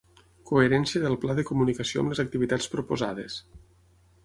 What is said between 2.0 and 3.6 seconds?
amb les activitats proposades.